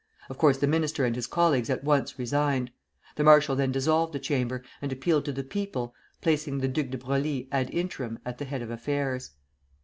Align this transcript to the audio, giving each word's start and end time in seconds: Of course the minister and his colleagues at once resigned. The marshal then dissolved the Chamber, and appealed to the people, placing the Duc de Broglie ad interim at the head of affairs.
Of 0.31 0.39
course 0.39 0.57
the 0.57 0.65
minister 0.65 1.05
and 1.05 1.15
his 1.15 1.27
colleagues 1.27 1.69
at 1.69 1.83
once 1.83 2.17
resigned. 2.17 2.71
The 3.17 3.23
marshal 3.23 3.55
then 3.55 3.71
dissolved 3.71 4.13
the 4.13 4.19
Chamber, 4.19 4.63
and 4.81 4.91
appealed 4.91 5.25
to 5.25 5.31
the 5.31 5.43
people, 5.43 5.93
placing 6.21 6.57
the 6.57 6.67
Duc 6.67 6.87
de 6.89 6.97
Broglie 6.97 7.47
ad 7.51 7.69
interim 7.69 8.17
at 8.25 8.39
the 8.39 8.45
head 8.45 8.63
of 8.63 8.71
affairs. 8.71 9.29